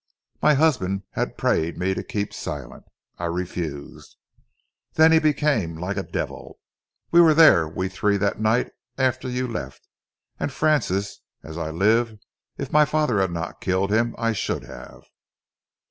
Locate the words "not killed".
13.29-13.91